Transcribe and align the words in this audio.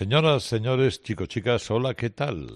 Señoras, 0.00 0.42
señores, 0.42 1.00
chicos, 1.04 1.28
chicas, 1.28 1.70
hola, 1.70 1.94
¿qué 1.94 2.10
tal? 2.10 2.48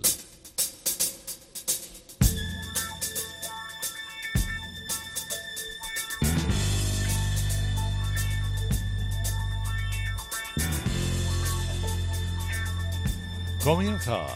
Comienza 13.63 14.27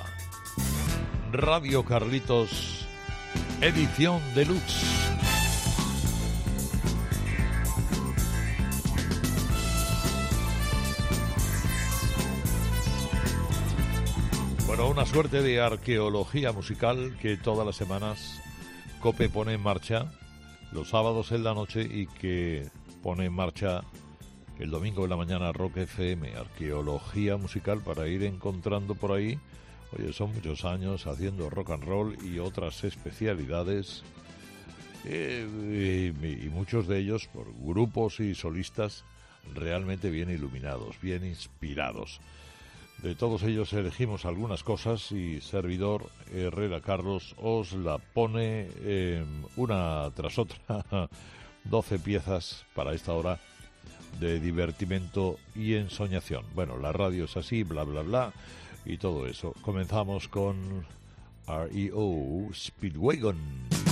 Radio 1.33 1.85
Carlitos, 1.85 2.87
edición 3.61 4.23
deluxe. 4.37 5.12
Una 14.91 15.07
suerte 15.07 15.43
de 15.43 15.61
arqueología 15.61 16.53
musical 16.53 17.17
que 17.21 17.37
todas 17.37 17.65
las 17.65 17.77
semanas 17.77 18.43
Cope 19.01 19.29
pone 19.29 19.55
en 19.55 19.63
marcha 19.63 20.13
los 20.73 20.91
sábados 20.91 21.33
en 21.33 21.45
la 21.45 21.55
noche 21.55 21.83
y 21.83 22.07
que 22.07 22.69
pone 23.03 23.27
en 23.27 23.33
marcha 23.33 23.83
el 24.59 24.71
domingo 24.71 25.05
en 25.05 25.11
la 25.11 25.17
mañana 25.17 25.53
Rock 25.53 25.79
FM, 25.79 26.35
arqueología 26.37 27.37
musical 27.37 27.81
para 27.81 28.09
ir 28.09 28.23
encontrando 28.25 28.95
por 28.95 29.13
ahí. 29.13 29.39
Oye, 29.97 30.13
son 30.13 30.35
muchos 30.35 30.65
años 30.65 31.07
haciendo 31.07 31.49
rock 31.49 31.71
and 31.71 31.85
roll 31.85 32.17
y 32.25 32.39
otras 32.39 32.85
especialidades. 32.85 34.03
Eh, 35.05 36.13
y 36.23 36.49
muchos 36.51 36.87
de 36.87 36.99
ellos 36.99 37.29
por 37.33 37.47
grupos 37.61 38.21
y 38.21 38.35
solistas 38.35 39.05
realmente 39.55 40.11
bien 40.11 40.31
iluminados, 40.31 41.01
bien 41.01 41.25
inspirados. 41.25 42.21
De 43.03 43.17
todos 43.17 43.43
ellos 43.43 43.73
elegimos 43.73 44.25
algunas 44.25 44.63
cosas 44.63 45.11
y 45.11 45.41
servidor 45.41 46.07
Herrera 46.33 46.81
Carlos 46.81 47.35
os 47.37 47.73
la 47.73 47.99
pone 47.99 48.69
eh, 48.77 49.25
una 49.57 50.09
tras 50.15 50.39
otra, 50.39 50.85
12 51.65 51.99
piezas 51.99 52.65
para 52.77 52.95
esta 52.95 53.13
hora 53.13 53.41
de 54.21 54.39
divertimento 54.39 55.39
y 55.57 55.75
ensoñación. 55.75 56.45
Bueno, 56.55 56.79
la 56.79 56.93
radio 56.93 57.25
es 57.25 57.37
así, 57.37 57.65
bla, 57.65 57.83
bla, 57.83 58.03
bla, 58.03 58.33
y 58.85 58.99
todo 58.99 59.27
eso. 59.27 59.53
Comenzamos 59.63 60.29
con 60.29 60.87
REO 61.49 62.51
Speedwagon. 62.55 63.92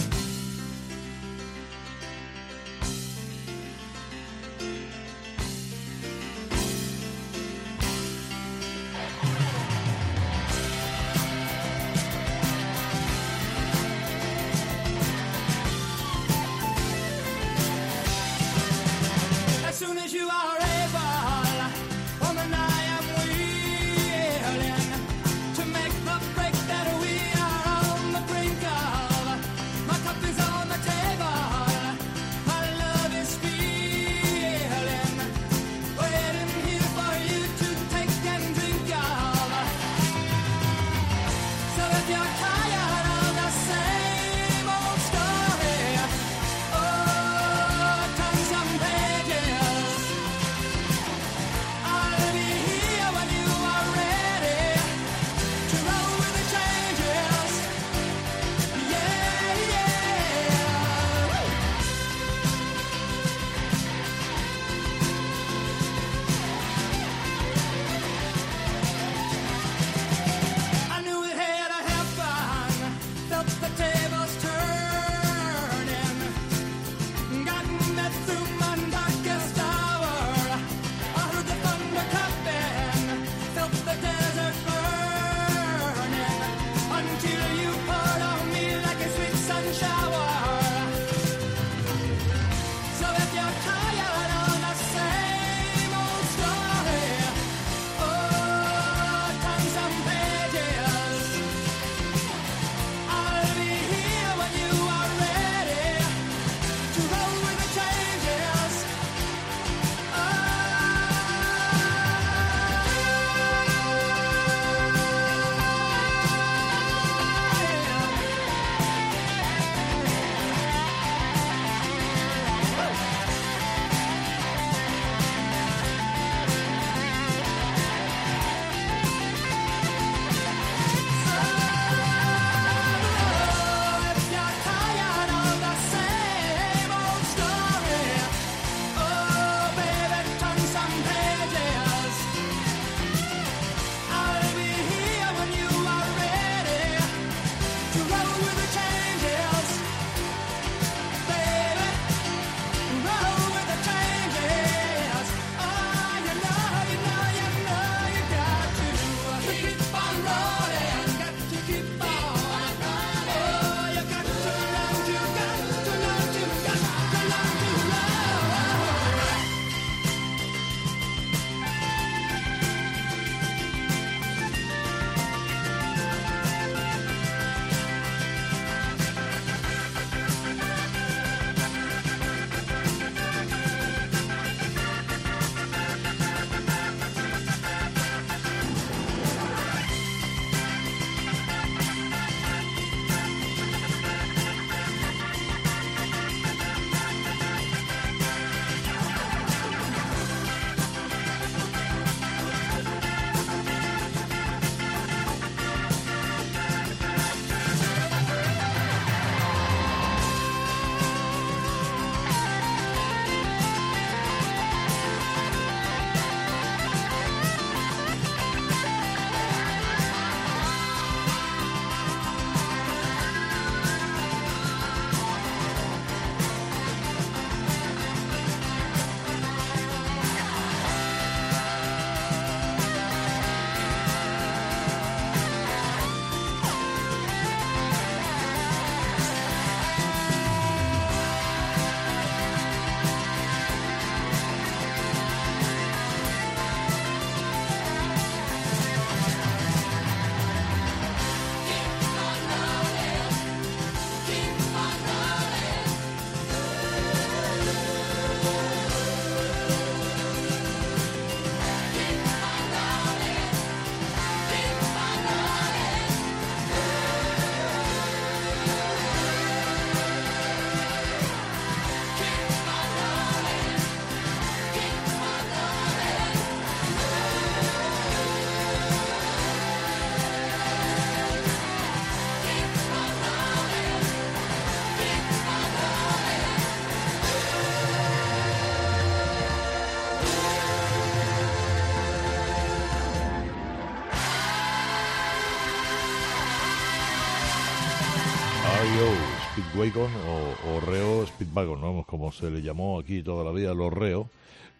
O 299.80 300.80
Reo 300.84 301.26
Speedwagon, 301.26 301.80
¿no? 301.80 302.04
como 302.06 302.32
se 302.32 302.50
le 302.50 302.60
llamó 302.60 302.98
aquí 302.98 303.22
toda 303.22 303.42
la 303.42 303.50
vida, 303.50 303.72
los 303.72 303.90
Reo, 303.90 304.28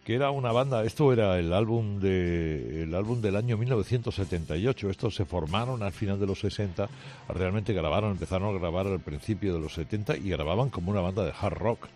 que 0.05 0.13
era 0.13 0.29
una 0.29 0.51
banda, 0.51 0.83
esto 0.83 1.11
era 1.11 1.39
el 1.39 1.53
álbum 1.53 1.99
de 1.99 2.83
el 2.83 2.93
álbum 2.93 3.19
del 3.19 3.35
año 3.35 3.57
1978, 3.57 4.91
estos 4.91 5.15
se 5.15 5.25
formaron 5.25 5.81
al 5.81 5.91
final 5.91 6.19
de 6.19 6.27
los 6.27 6.39
60, 6.41 6.87
realmente 7.29 7.73
grabaron, 7.73 8.11
empezaron 8.11 8.55
a 8.55 8.59
grabar 8.59 8.85
al 8.85 8.99
principio 8.99 9.55
de 9.55 9.59
los 9.59 9.73
70 9.73 10.17
y 10.17 10.29
grababan 10.29 10.69
como 10.69 10.91
una 10.91 11.01
banda 11.01 11.25
de 11.25 11.33
hard 11.35 11.57
rock 11.57 11.87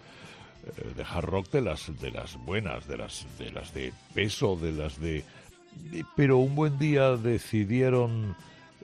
eh, 0.66 0.94
de 0.98 1.04
hard 1.04 1.26
rock 1.26 1.52
de 1.52 1.62
las 1.62 2.02
de 2.02 2.10
las 2.10 2.44
buenas, 2.44 2.88
de 2.88 2.98
las 2.98 3.28
de 3.38 3.52
las 3.52 3.72
de 3.72 3.94
peso, 4.16 4.56
de 4.56 4.72
las 4.72 5.00
de 5.00 5.24
pero 6.16 6.38
un 6.38 6.56
buen 6.56 6.80
día 6.80 7.18
decidieron 7.18 8.36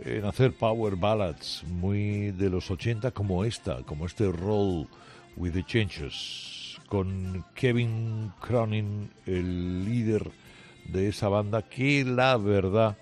en 0.01 0.25
hacer 0.25 0.53
power 0.53 0.95
ballads 0.95 1.63
muy 1.67 2.31
de 2.31 2.49
los 2.49 2.69
80 2.71 3.11
como 3.11 3.45
esta, 3.45 3.83
como 3.83 4.05
este 4.05 4.31
Roll 4.31 4.87
with 5.35 5.51
the 5.53 5.63
Changes, 5.63 6.77
con 6.87 7.45
Kevin 7.55 8.31
Cronin, 8.41 9.09
el 9.25 9.85
líder 9.85 10.29
de 10.85 11.07
esa 11.07 11.29
banda, 11.29 11.61
que 11.61 12.03
la 12.03 12.35
verdad, 12.37 12.97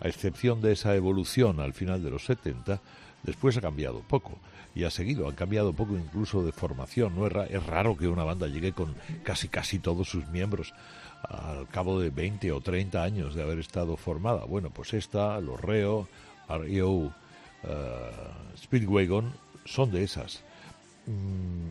a 0.00 0.08
excepción 0.08 0.60
de 0.60 0.72
esa 0.72 0.94
evolución 0.94 1.60
al 1.60 1.72
final 1.72 2.02
de 2.02 2.10
los 2.10 2.24
70, 2.24 2.80
después 3.22 3.56
ha 3.56 3.60
cambiado 3.60 4.00
poco 4.00 4.38
y 4.74 4.84
ha 4.84 4.90
seguido, 4.90 5.28
ha 5.28 5.34
cambiado 5.34 5.72
poco 5.72 5.96
incluso 5.96 6.44
de 6.44 6.52
formación. 6.52 7.14
No 7.16 7.26
es, 7.26 7.32
ra- 7.32 7.46
es 7.46 7.64
raro 7.64 7.96
que 7.96 8.08
una 8.08 8.24
banda 8.24 8.46
llegue 8.46 8.72
con 8.72 8.94
casi 9.22 9.48
casi 9.48 9.78
todos 9.78 10.08
sus 10.08 10.26
miembros 10.28 10.74
al 11.22 11.66
cabo 11.68 12.00
de 12.00 12.10
20 12.10 12.50
o 12.52 12.60
30 12.60 13.02
años 13.02 13.34
de 13.34 13.42
haber 13.42 13.58
estado 13.58 13.96
formada. 13.96 14.44
Bueno, 14.44 14.70
pues 14.70 14.94
esta, 14.94 15.40
los 15.40 15.60
Reo, 15.60 16.08
REO, 16.58 17.12
eh, 17.64 18.10
Speedwagon, 18.56 19.32
son 19.64 19.90
de 19.90 20.04
esas. 20.04 20.42
Mm, 21.06 21.68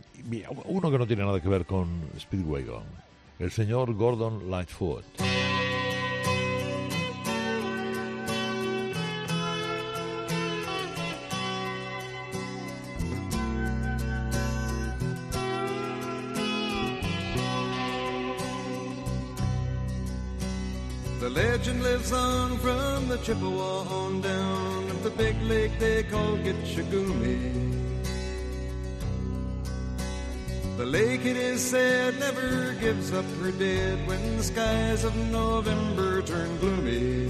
uno 0.65 0.91
que 0.91 0.97
no 0.97 1.07
tiene 1.07 1.23
nada 1.23 1.41
que 1.41 1.49
ver 1.49 1.65
con 1.65 1.87
Speedwagon, 2.19 2.83
el 3.39 3.51
señor 3.51 3.93
Gordon 3.93 4.49
Lightfoot. 4.49 5.05
They 25.77 26.03
call 26.03 26.37
Gitchagumi. 26.37 27.69
The 30.77 30.85
lake, 30.85 31.25
it 31.25 31.35
is 31.35 31.61
said, 31.61 32.17
never 32.19 32.73
gives 32.79 33.11
up 33.11 33.25
her 33.41 33.51
dead 33.51 34.07
when 34.07 34.37
the 34.37 34.43
skies 34.43 35.03
of 35.03 35.13
November 35.29 36.21
turn 36.21 36.57
gloomy. 36.57 37.27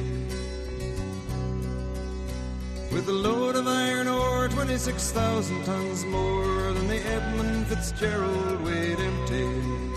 With 2.91 3.07
a 3.09 3.11
load 3.11 3.55
of 3.55 3.67
iron 3.67 4.07
ore, 4.07 4.47
26,000 4.49 5.65
tons 5.65 6.05
more 6.05 6.73
than 6.73 6.87
the 6.87 6.97
Edmund 6.97 7.67
Fitzgerald 7.67 8.61
weighed 8.61 8.99
empty. 8.99 9.88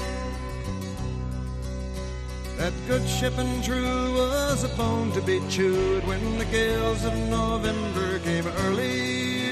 That 2.63 2.73
good 2.87 3.09
ship 3.09 3.37
and 3.39 3.65
true 3.65 4.15
was 4.15 4.63
a 4.63 4.69
bone 4.77 5.11
to 5.15 5.21
be 5.21 5.41
chewed 5.49 6.07
when 6.07 6.39
the 6.39 6.45
gales 6.45 7.05
of 7.05 7.13
November 7.29 8.21
came 8.21 8.47
early. 8.47 9.51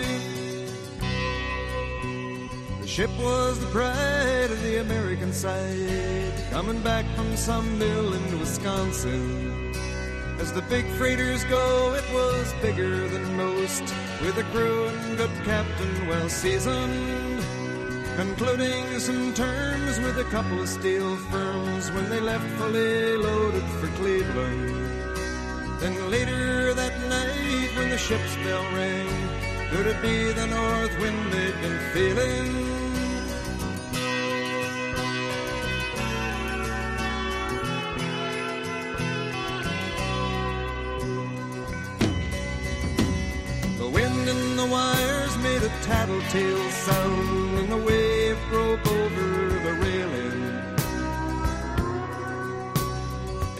The 2.81 2.87
ship 2.87 3.11
was 3.19 3.59
the 3.59 3.67
pride 3.73 4.53
of 4.53 4.62
the 4.62 4.81
American 4.83 5.33
side, 5.33 6.35
coming 6.53 6.81
back 6.83 7.05
from 7.17 7.37
some 7.37 7.81
mill 7.81 8.15
in 8.15 8.39
Wisconsin. 8.39 9.75
As 10.39 10.53
the 10.53 10.63
big 10.71 10.87
freighters 10.91 11.43
go, 11.47 11.93
it 11.95 12.09
was 12.15 12.55
bigger 12.63 13.09
than 13.09 13.37
most, 13.37 13.82
with 14.23 14.39
a 14.39 14.44
crew 14.53 14.87
and 14.87 15.17
good 15.17 15.34
captain 15.44 16.06
well 16.06 16.29
seasoned. 16.29 17.30
Concluding 18.20 18.98
some 18.98 19.32
terms 19.32 19.98
with 19.98 20.19
a 20.19 20.24
couple 20.24 20.60
of 20.60 20.69
steel 20.69 21.17
firms 21.32 21.91
when 21.93 22.10
they 22.10 22.20
left 22.20 22.46
fully 22.58 23.17
loaded 23.17 23.65
for 23.81 23.86
Cleveland. 23.96 24.77
Then 25.81 26.10
later 26.10 26.74
that 26.74 27.00
night 27.08 27.70
when 27.77 27.89
the 27.89 27.96
ship's 27.96 28.36
bell 28.44 28.62
rang, 28.74 29.08
could 29.70 29.86
it 29.86 30.03
be 30.03 30.32
the 30.32 30.46
north 30.48 30.98
wind 31.00 31.32
they'd 31.32 31.60
been 31.62 31.79
feeling? 31.94 32.50
The 43.79 43.89
wind 43.89 44.29
in 44.29 44.56
the 44.58 44.67
wires 44.67 45.09
made 45.43 45.63
a 45.63 45.69
tattletale 45.82 46.70
sound, 46.70 47.59
and 47.59 47.73
the 47.73 47.77
wave 47.77 48.39
broke 48.51 48.87
over 48.87 49.29
the 49.67 49.73
railing. 49.85 50.43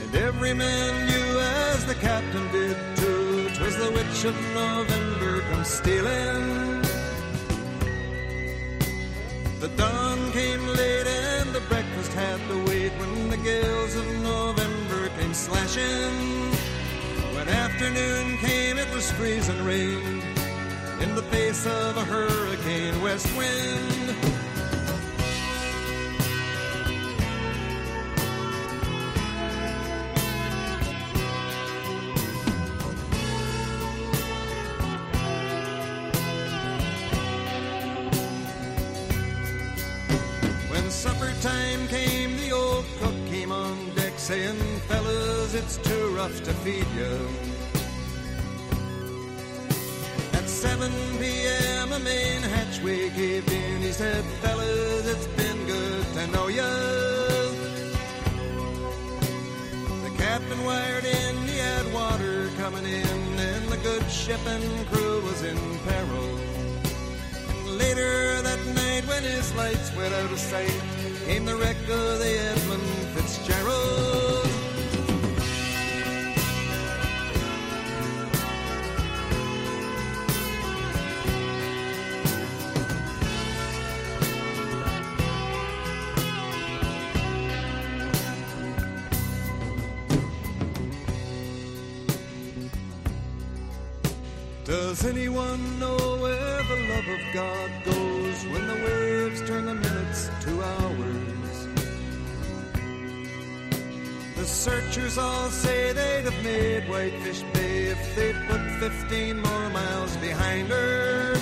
And 0.01 0.15
every 0.15 0.55
man 0.55 1.07
knew, 1.09 1.41
as 1.41 1.87
the 1.87 1.95
captain 1.95 2.47
did 2.53 2.77
too, 2.97 3.49
'twas 3.55 3.77
the 3.77 3.91
witch 3.97 4.25
of 4.31 4.37
November 4.55 5.41
come 5.49 5.65
stealing. 5.65 6.83
The 9.61 9.71
dawn 9.77 10.33
came 10.33 10.67
late 10.81 11.07
and 11.07 11.49
the 11.55 11.65
breakfast 11.73 12.13
had 12.13 12.41
to 12.49 12.57
wait 12.69 12.93
when 13.01 13.31
the 13.31 13.37
gales 13.37 13.95
of 13.95 14.07
November 14.23 15.03
came 15.19 15.35
slashing. 15.35 16.17
When 17.35 17.49
afternoon 17.49 18.39
came, 18.39 18.77
it 18.79 18.91
was 18.95 19.11
freezing 19.13 19.63
rain 19.65 20.30
in 21.01 21.15
the 21.15 21.23
face 21.23 21.67
of 21.67 21.97
a 21.97 22.05
hurricane 22.05 23.01
west 23.01 23.27
wind. 23.37 24.15
When 40.71 40.91
supper 40.91 41.33
time 41.41 41.89
came, 41.89 42.37
the 42.37 42.53
old 42.53 42.85
cook 43.01 43.15
came 43.27 43.53
on 43.53 43.95
deck 43.95 44.13
saying, 44.19 44.59
Fellas, 44.89 45.55
it's 45.55 45.79
too 45.79 46.15
rough 46.15 46.43
to 46.43 46.53
feed 46.55 46.87
you. 46.95 47.50
He 53.21 53.93
said, 53.93 54.25
Fellas, 54.41 55.07
it's 55.07 55.27
been 55.37 55.67
good 55.67 56.05
to 56.15 56.27
know 56.29 56.49
ya. 56.49 56.71
The 60.05 60.13
captain 60.17 60.65
wired 60.65 61.05
in, 61.05 61.37
he 61.47 61.59
had 61.59 61.93
water 61.93 62.49
coming 62.57 62.87
in, 62.87 63.19
and 63.39 63.69
the 63.69 63.77
good 63.83 64.11
ship 64.11 64.41
and 64.47 64.87
crew 64.87 65.21
was 65.21 65.43
in 65.43 65.59
peril. 65.81 66.31
Later 67.77 68.41
that 68.41 68.65
night, 68.75 69.07
when 69.07 69.23
his 69.23 69.55
lights 69.55 69.95
went 69.95 70.15
out 70.15 70.33
of 70.33 70.39
sight, 70.39 70.81
came 71.27 71.45
the 71.45 71.57
wreck 71.57 71.77
of 71.91 72.19
the 72.21 72.39
Edmund 72.39 72.83
Fitzgerald. 73.13 74.40
Does 94.71 95.05
anyone 95.05 95.81
know 95.81 95.97
where 95.97 96.63
the 96.63 96.77
love 96.91 97.09
of 97.09 97.35
God 97.35 97.71
goes 97.85 98.47
when 98.53 98.69
the 98.69 98.75
waves 98.87 99.41
turn 99.49 99.67
the 99.67 99.75
minutes 99.75 100.31
to 100.43 100.63
hours? 100.63 101.67
The 104.37 104.45
searchers 104.47 105.19
all 105.19 105.51
say 105.51 105.93
they'd 105.93 106.25
have 106.25 106.45
made 106.45 106.89
Whitefish 106.89 107.43
Bay 107.53 107.87
if 107.87 108.15
they'd 108.15 108.37
put 108.47 108.61
15 108.79 109.43
more 109.43 109.71
miles 109.71 110.17
behind 110.19 110.69
her. 110.69 111.35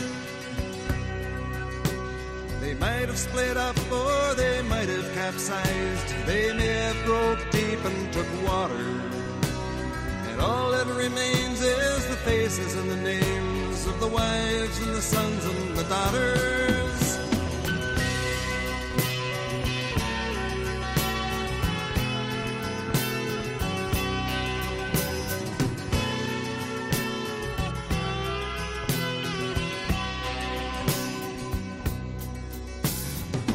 They 2.62 2.73
might 2.73 3.08
have 3.11 3.18
split 3.18 3.58
up 3.58 3.76
or 3.92 4.37
they 4.37 4.62
might 4.62 4.88
have 4.88 5.12
capsized. 5.12 6.08
They 6.25 6.54
may 6.54 6.66
have 6.66 7.04
broke 7.04 7.50
deep 7.50 7.85
and 7.85 8.11
took 8.11 8.47
water. 8.47 9.17
And 10.38 10.47
all 10.47 10.71
that 10.71 10.87
remains 10.87 11.61
is 11.61 12.07
the 12.07 12.14
faces 12.18 12.76
and 12.76 12.88
the 12.88 12.97
names 12.97 13.87
of 13.88 13.99
the 13.99 14.07
wives 14.07 14.78
and 14.78 14.95
the 14.95 15.02
sons 15.02 15.45
and 15.45 15.76
the 15.76 15.83
daughters. 15.83 17.18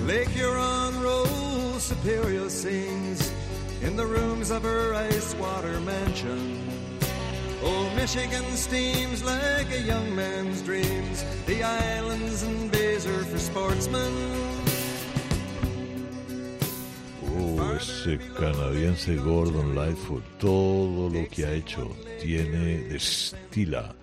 Lake 0.05 0.27
Huron 0.27 1.01
rolls, 1.01 1.83
Superior 1.83 2.49
sings 2.49 3.31
in 3.81 3.95
the 3.95 4.05
rooms 4.05 4.51
of 4.51 4.63
her 4.63 4.93
ice 4.93 5.33
water 5.35 5.79
mansion. 5.79 6.72
Old 7.63 7.95
Michigan 7.95 8.43
steams 8.55 9.23
like 9.23 9.71
a 9.71 9.81
young 9.81 10.15
man's 10.15 10.61
dreams. 10.61 11.23
The 11.45 11.63
islands 11.63 12.43
and 12.43 12.71
bays 12.71 13.05
are 13.05 13.23
for 13.23 13.39
sportsmen. 13.39 14.13
Oh, 17.25 17.75
ese 17.75 18.19
canadiense 18.37 19.15
Gordon 19.15 19.75
Lightfoot, 19.75 20.23
todo 20.39 21.09
lo 21.09 21.27
que 21.29 21.45
ha 21.45 21.53
hecho 21.53 21.95
tiene, 22.21 22.89
destila 22.89 23.95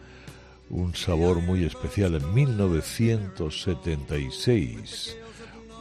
un 0.71 0.95
sabor 0.95 1.43
muy 1.43 1.65
especial. 1.65 2.15
En 2.15 2.33
1976, 2.33 5.19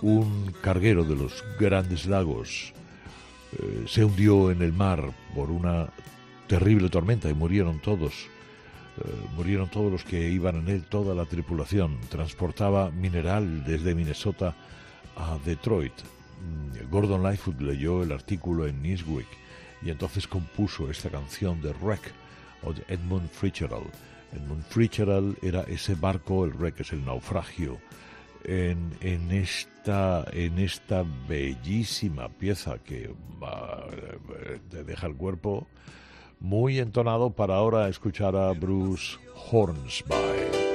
un 0.02 0.54
carguero 0.62 1.06
de 1.06 1.16
los 1.16 1.46
grandes 1.60 2.06
lagos 2.06 2.74
eh, 3.54 3.86
se 3.88 4.04
hundió 4.04 4.52
en 4.52 4.62
el 4.62 4.74
mar 4.74 5.14
por 5.34 5.50
una 5.50 5.88
terrible 6.50 6.90
tormenta 6.90 7.30
y 7.30 7.34
murieron 7.34 7.80
todos. 7.80 8.28
Eh, 8.98 9.04
murieron 9.36 9.70
todos 9.70 9.92
los 9.92 10.04
que 10.04 10.30
iban 10.30 10.56
en 10.58 10.68
él, 10.68 10.84
toda 10.84 11.14
la 11.14 11.26
tripulación. 11.26 12.00
Transportaba 12.10 12.90
mineral 12.90 13.64
desde 13.64 13.94
Minnesota 13.94 14.56
a 15.16 15.38
Detroit. 15.46 15.94
Mm, 15.94 16.90
Gordon 16.90 17.22
Lightfoot 17.22 17.62
leyó 17.62 18.02
el 18.02 18.12
artículo 18.12 18.66
en 18.68 18.82
Newsweek 18.82 19.28
y 19.84 19.92
entonces 19.92 20.28
compuso 20.28 20.90
esta 20.90 21.10
canción 21.10 21.62
de 21.62 21.72
Wreck 21.72 22.12
o 22.64 22.74
de 22.74 22.84
Edmund 22.88 23.30
Fitzgerald. 23.30 23.92
Edmund 24.34 24.64
Fitzgerald 24.64 25.38
era 25.44 25.62
ese 25.62 25.94
barco, 25.96 26.46
el 26.46 26.54
wreck 26.54 26.80
es 26.82 26.94
el 26.94 27.04
naufragio, 27.04 27.80
en, 28.44 28.92
en 29.02 29.32
esta 29.32 30.26
en 30.32 30.60
esta 30.60 31.04
bellísima 31.28 32.30
pieza 32.30 32.78
que 32.78 33.06
eh, 33.06 34.60
te 34.70 34.84
deja 34.84 35.08
el 35.08 35.16
cuerpo 35.16 35.68
muy 36.40 36.80
entonado 36.80 37.32
para 37.32 37.56
ahora 37.56 37.88
escuchar 37.90 38.36
a 38.36 38.52
Bruce 38.54 39.18
Hornsby. 39.52 40.69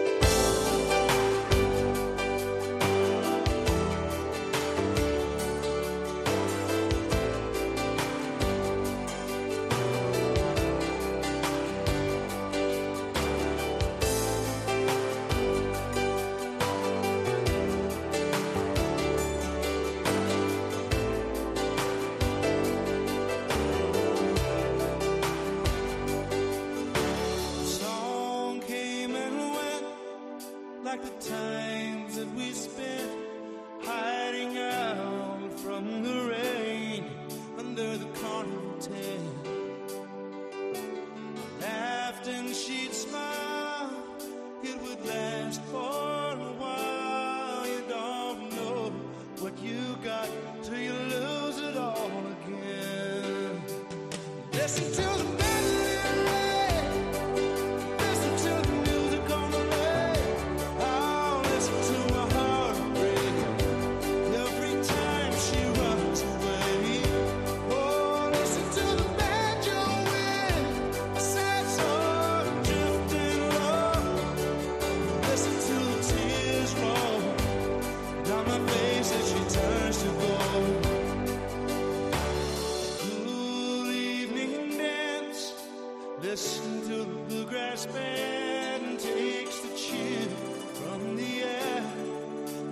Listen 86.25 86.81
to 86.88 86.97
the 87.04 87.04
bluegrass 87.28 87.85
band 87.85 88.99
takes 88.99 89.61
the 89.61 89.69
chill 89.76 90.31
from 90.73 91.16
the 91.16 91.43
air 91.43 91.85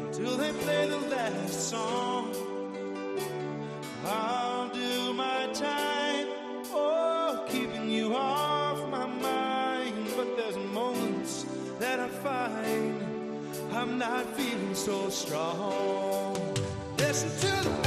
until 0.07 0.39
they 0.39 0.53
play 0.65 0.89
the 0.89 0.97
last 0.97 1.69
song. 1.69 2.35
I'll 4.07 4.71
do 4.71 5.13
my 5.13 5.49
time, 5.53 6.29
oh, 6.73 7.45
keeping 7.47 7.91
you 7.91 8.15
off 8.15 8.89
my 8.89 9.05
mind. 9.07 10.07
But 10.17 10.35
there's 10.39 10.57
moments 10.57 11.45
that 11.79 12.01
I 12.01 12.09
find 12.09 13.03
I'm 13.71 13.99
not 13.99 14.25
feeling 14.35 14.75
so 14.75 15.11
strong. 15.11 16.39
Listen 16.97 17.29
to 17.51 17.82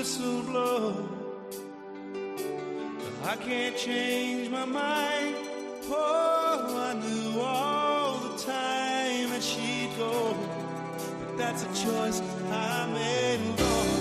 whistle 0.00 0.42
blow. 0.44 0.94
I 3.22 3.36
can't 3.36 3.76
change 3.76 4.48
my 4.48 4.64
mind. 4.64 5.36
Oh, 5.90 6.88
I 6.88 6.94
knew 7.02 7.38
all 7.38 8.16
the 8.20 8.34
time 8.42 9.28
that 9.28 9.42
she'd 9.42 9.90
go, 9.98 10.34
but 11.20 11.36
that's 11.36 11.64
a 11.64 11.84
choice 11.84 12.22
I 12.50 12.86
made 12.94 13.60
long 13.60 13.99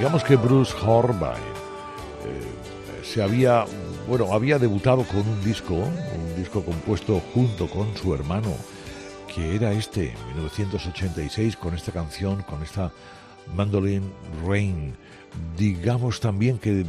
Digamos 0.00 0.24
que 0.24 0.36
Bruce 0.36 0.74
Horvath 0.82 1.36
eh, 1.36 3.04
se 3.04 3.22
había, 3.22 3.66
bueno, 4.08 4.32
había 4.32 4.58
debutado 4.58 5.04
con 5.04 5.18
un 5.18 5.44
disco, 5.44 5.74
un 5.74 6.36
disco 6.38 6.64
compuesto 6.64 7.20
junto 7.34 7.68
con 7.68 7.94
su 7.94 8.14
hermano, 8.14 8.48
que 9.28 9.54
era 9.54 9.72
este, 9.72 10.12
en 10.12 10.26
1986, 10.36 11.54
con 11.58 11.74
esta 11.74 11.92
canción, 11.92 12.40
con 12.44 12.62
esta 12.62 12.90
Mandolin 13.54 14.10
Rain. 14.46 14.94
Digamos 15.58 16.18
también 16.18 16.56
que 16.56 16.80
eh, 16.80 16.86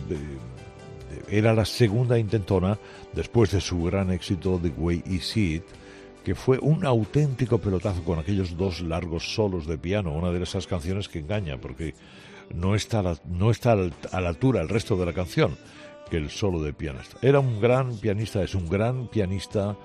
era 1.28 1.54
la 1.54 1.66
segunda 1.66 2.18
intentona 2.18 2.80
después 3.12 3.52
de 3.52 3.60
su 3.60 3.84
gran 3.84 4.10
éxito 4.12 4.58
The 4.58 4.70
Way 4.70 5.20
See 5.20 5.56
It, 5.56 5.64
que 6.24 6.34
fue 6.34 6.60
un 6.60 6.86
auténtico 6.86 7.58
pelotazo 7.58 8.06
con 8.06 8.20
aquellos 8.20 8.56
dos 8.56 8.80
largos 8.80 9.36
solos 9.36 9.68
de 9.68 9.78
piano, 9.78 10.14
una 10.14 10.32
de 10.32 10.42
esas 10.42 10.66
canciones 10.66 11.10
que 11.10 11.20
engaña, 11.20 11.58
porque 11.58 11.94
no 12.54 12.76
está, 12.76 13.00
a 13.00 13.04
la, 13.04 13.18
no 13.26 13.52
está 13.52 13.74
a 13.74 14.22
la 14.22 14.30
altura 14.30 14.62
el 14.62 14.70
resto 14.70 14.96
de 14.98 15.06
la 15.06 15.14
canción 15.14 15.58
que 16.10 16.18
el 16.18 16.30
solo 16.30 16.62
de 16.62 16.74
pianista. 16.74 17.18
Era 17.22 17.40
un 17.40 17.62
gran 17.62 17.98
pianista, 17.98 18.44
es 18.44 18.54
un 18.54 18.68
gran 18.68 19.08
pianista 19.08 19.78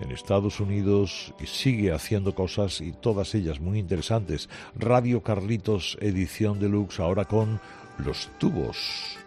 en 0.00 0.10
Estados 0.10 0.60
Unidos 0.60 1.34
y 1.40 1.46
sigue 1.46 1.92
haciendo 1.92 2.34
cosas 2.34 2.80
y 2.80 2.92
todas 2.92 3.34
ellas 3.34 3.60
muy 3.60 3.78
interesantes. 3.78 4.48
Radio 4.74 5.22
Carlitos, 5.22 5.98
edición 6.00 6.58
deluxe, 6.58 7.00
ahora 7.00 7.26
con 7.26 7.60
los 7.98 8.28
tubos. 8.38 9.18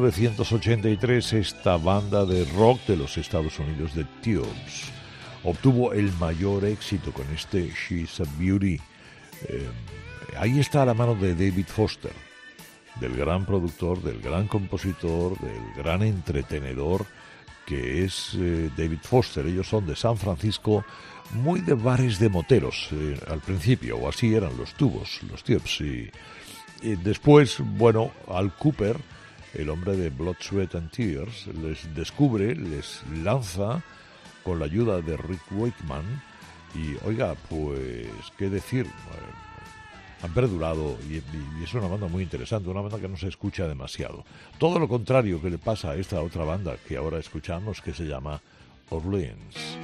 1983 0.00 1.32
esta 1.34 1.76
banda 1.76 2.24
de 2.24 2.44
rock 2.56 2.80
de 2.86 2.96
los 2.96 3.16
Estados 3.16 3.58
Unidos, 3.58 3.92
The 3.94 4.04
Tubes, 4.22 4.92
obtuvo 5.42 5.92
el 5.92 6.12
mayor 6.14 6.64
éxito 6.64 7.12
con 7.12 7.26
este 7.34 7.70
She's 7.70 8.20
a 8.20 8.24
Beauty. 8.38 8.80
Eh, 9.48 9.68
ahí 10.36 10.60
está 10.60 10.82
a 10.82 10.86
la 10.86 10.94
mano 10.94 11.14
de 11.14 11.34
David 11.34 11.66
Foster, 11.66 12.12
del 13.00 13.16
gran 13.16 13.46
productor, 13.46 14.02
del 14.02 14.20
gran 14.20 14.48
compositor, 14.48 15.38
del 15.38 15.74
gran 15.76 16.02
entretenedor 16.02 17.06
que 17.66 18.04
es 18.04 18.34
eh, 18.34 18.70
David 18.76 19.00
Foster. 19.02 19.46
Ellos 19.46 19.68
son 19.68 19.86
de 19.86 19.96
San 19.96 20.16
Francisco, 20.16 20.84
muy 21.32 21.60
de 21.60 21.74
bares 21.74 22.18
de 22.18 22.28
moteros 22.28 22.88
eh, 22.92 23.18
al 23.28 23.40
principio, 23.40 23.96
o 23.98 24.08
así 24.08 24.34
eran 24.34 24.56
los 24.56 24.74
tubos, 24.74 25.20
los 25.30 25.42
tubes. 25.42 25.80
Y, 25.80 26.10
después, 27.02 27.58
bueno, 27.60 28.10
Al 28.28 28.54
Cooper, 28.54 28.96
el 29.54 29.70
hombre 29.70 29.96
de 29.96 30.10
Blood, 30.10 30.36
Sweat 30.40 30.74
and 30.74 30.90
Tears, 30.90 31.46
les 31.46 31.94
descubre, 31.94 32.54
les 32.54 33.02
lanza 33.22 33.82
con 34.42 34.58
la 34.58 34.66
ayuda 34.66 35.00
de 35.00 35.16
Rick 35.16 35.42
Wakeman. 35.52 36.22
Y 36.74 36.96
oiga, 37.06 37.34
pues, 37.48 38.08
¿qué 38.36 38.50
decir? 38.50 38.86
Han 40.22 40.32
perdurado 40.32 40.98
y 41.08 41.22
es 41.62 41.74
una 41.74 41.86
banda 41.86 42.08
muy 42.08 42.22
interesante, 42.22 42.68
una 42.68 42.80
banda 42.80 42.98
que 42.98 43.08
no 43.08 43.16
se 43.16 43.28
escucha 43.28 43.68
demasiado. 43.68 44.24
Todo 44.58 44.78
lo 44.78 44.88
contrario 44.88 45.40
que 45.40 45.50
le 45.50 45.58
pasa 45.58 45.90
a 45.90 45.96
esta 45.96 46.20
otra 46.20 46.44
banda 46.44 46.76
que 46.88 46.96
ahora 46.96 47.18
escuchamos 47.18 47.80
que 47.80 47.92
se 47.92 48.04
llama 48.04 48.40
Orleans. 48.90 49.78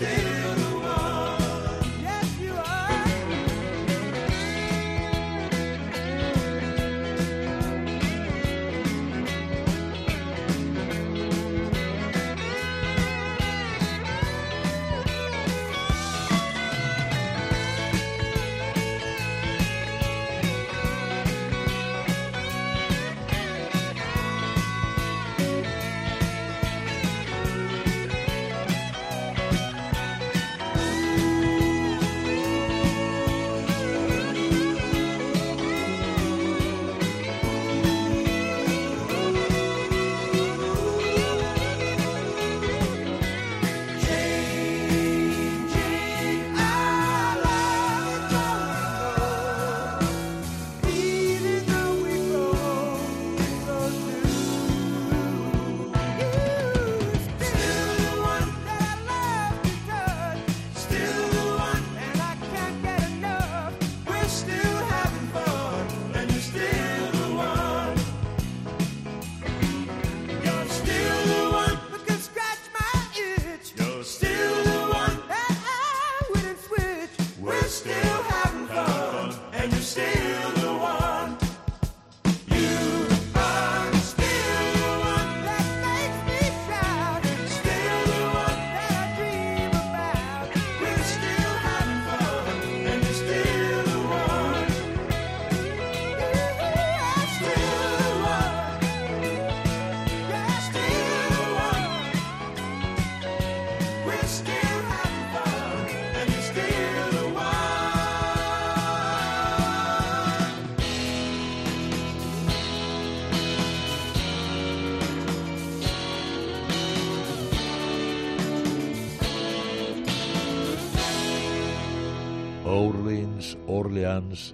Stay 0.00 0.29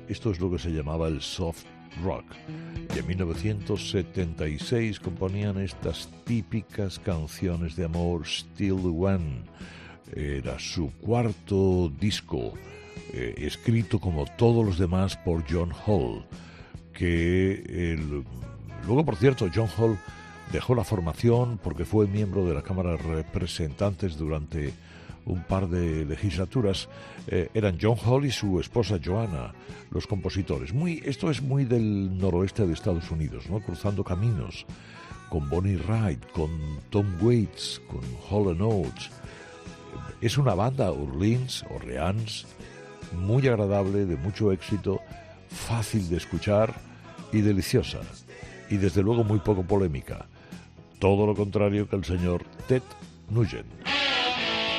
Esto 0.09 0.31
es 0.31 0.41
lo 0.41 0.51
que 0.51 0.59
se 0.59 0.71
llamaba 0.71 1.09
el 1.09 1.21
soft 1.21 1.65
rock. 2.03 2.25
Y 2.95 2.99
en 2.99 3.07
1976 3.07 5.01
componían 5.01 5.59
estas 5.59 6.09
típicas 6.25 6.99
canciones 6.99 7.77
de 7.77 7.85
amor, 7.85 8.27
Still 8.27 8.95
One. 8.99 9.45
Era 10.15 10.59
su 10.59 10.93
cuarto 11.01 11.93
disco, 12.01 12.55
eh, 13.13 13.35
escrito 13.39 13.99
como 13.99 14.25
todos 14.37 14.65
los 14.65 14.79
demás 14.79 15.17
por 15.17 15.45
John 15.51 15.73
Hall, 15.87 16.25
que 16.93 17.99
luego, 18.87 19.05
por 19.05 19.17
cierto, 19.17 19.51
John 19.53 19.69
Hall 19.77 19.99
dejó 20.53 20.75
la 20.75 20.85
formación 20.85 21.59
porque 21.63 21.85
fue 21.85 22.07
miembro 22.07 22.47
de 22.47 22.55
la 22.55 22.63
Cámara 22.63 22.93
de 22.93 22.99
Representantes 22.99 24.17
durante 24.17 24.73
un 25.27 25.43
par 25.43 25.69
de 25.69 26.05
legislaturas. 26.05 26.89
Eh, 27.27 27.51
eran 27.53 27.79
John 27.81 27.97
Hall 28.05 28.25
y 28.25 28.31
su 28.31 28.59
esposa 28.59 28.99
Joanna, 29.05 29.53
los 29.91 30.07
compositores. 30.07 30.73
Muy, 30.73 31.03
esto 31.05 31.31
es 31.31 31.43
muy 31.43 31.65
del 31.65 32.17
noroeste 32.17 32.67
de 32.67 32.73
Estados 32.73 33.11
Unidos, 33.11 33.51
¿no? 33.51 33.61
cruzando 33.61 34.03
caminos 34.03 34.67
con 35.29 35.51
Bonnie 35.51 35.77
Wright, 35.77 36.25
con 36.31 36.51
Tom 36.91 37.07
Waits, 37.21 37.83
con 37.89 38.01
Hall 38.31 38.61
Oates. 38.61 39.11
Es 40.21 40.39
una 40.39 40.55
banda 40.55 40.91
Orleans, 40.93 41.65
Orleans, 41.75 42.47
muy 43.13 43.47
agradable, 43.47 44.07
de 44.07 44.17
mucho 44.17 44.53
éxito, 44.53 45.01
fácil 45.49 46.09
de 46.09 46.17
escuchar 46.17 46.75
y 47.33 47.41
deliciosa. 47.41 48.01
Y 48.71 48.77
desde 48.77 49.03
luego 49.03 49.25
muy 49.25 49.39
poco 49.41 49.63
polémica. 49.63 50.27
Todo 50.99 51.27
lo 51.27 51.35
contrario 51.35 51.89
que 51.89 51.97
el 51.97 52.05
señor 52.05 52.45
Ted 52.67 52.83
Nugent. 53.29 53.86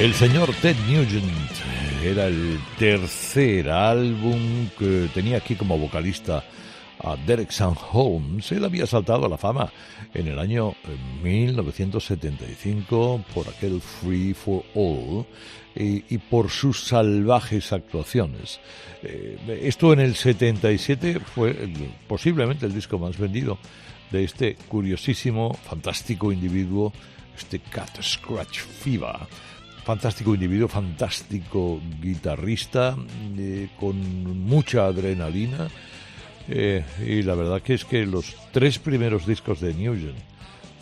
El 0.00 0.14
señor 0.14 0.54
Ted 0.62 0.76
Nugent 0.88 1.50
era 2.02 2.26
el 2.28 2.58
tercer 2.78 3.68
álbum 3.68 4.68
que 4.78 5.10
tenía 5.12 5.36
aquí 5.36 5.54
como 5.56 5.76
vocalista 5.78 6.42
a 7.02 7.16
Derek 7.16 7.50
St. 7.50 7.74
Holmes. 7.92 8.50
Él 8.52 8.64
había 8.64 8.86
saltado 8.86 9.26
a 9.26 9.28
la 9.28 9.36
fama 9.36 9.70
en 10.14 10.28
el 10.28 10.38
año 10.38 10.74
1975 11.22 13.22
por 13.34 13.46
aquel 13.48 13.80
Free 13.82 14.32
for 14.32 14.64
All 14.74 15.26
y, 15.74 16.16
por 16.18 16.48
sus 16.50 16.84
salvajes 16.84 17.72
actuaciones. 17.72 18.60
Eh, 19.02 19.60
esto 19.62 19.92
en 19.92 20.00
el 20.00 20.14
77 20.16 21.20
fue 21.20 21.50
el- 21.50 21.92
posiblemente 22.08 22.64
el 22.66 22.72
disco 22.74 22.98
más 22.98 23.16
vendido 23.18 23.58
de 24.10 24.24
este 24.24 24.56
curiosísimo, 24.68 25.52
fantástico 25.54 26.32
individuo, 26.32 26.92
este 27.38 27.60
Cat 27.60 28.02
Scratch 28.02 28.58
Fever 28.60 29.16
fantástico 29.94 30.34
individuo, 30.34 30.68
fantástico 30.68 31.80
guitarrista, 32.00 32.96
eh, 33.36 33.68
con 33.80 33.96
mucha 34.52 34.86
adrenalina, 34.86 35.68
Eh, 36.52 36.82
y 37.06 37.22
la 37.22 37.36
verdad 37.36 37.62
que 37.62 37.74
es 37.74 37.84
que 37.84 38.04
los 38.06 38.34
tres 38.50 38.78
primeros 38.80 39.24
discos 39.24 39.60
de 39.60 39.72
Nugent 39.72 40.18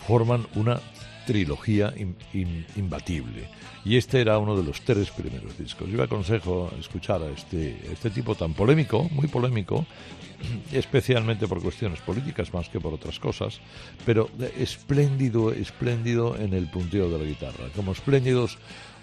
forman 0.07 0.47
una 0.55 0.81
trilogía 1.27 1.92
im- 1.94 2.14
im- 2.33 2.64
imbatible. 2.77 3.51
Y 3.85 3.97
este 3.99 4.21
era 4.23 4.38
uno 4.38 4.57
de 4.57 4.62
los 4.62 4.81
tres 4.81 5.11
primeros 5.11 5.59
discos. 5.59 5.90
Yo 5.90 6.03
aconsejo 6.03 6.71
escuchar 6.81 7.21
a 7.23 7.29
este, 7.38 7.77
este 7.92 8.09
tipo 8.09 8.35
tan 8.35 8.55
polémico, 8.55 9.09
muy 9.11 9.27
polémico, 9.29 9.85
especialmente 10.73 11.47
por 11.47 11.61
cuestiones 11.61 12.01
políticas 12.01 12.55
más 12.55 12.71
que 12.71 12.81
por 12.81 12.94
otras 12.94 13.18
cosas, 13.18 13.61
pero 14.07 14.31
espléndido, 14.59 15.53
espléndido 15.53 16.37
en 16.38 16.55
el 16.55 16.66
punteo 16.71 17.11
de 17.11 17.18
la 17.18 17.25
guitarra. 17.25 17.64
Como 17.77 17.92
espléndidos 17.92 18.57